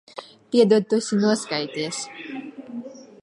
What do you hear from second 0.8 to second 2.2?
Tu esi noskaities.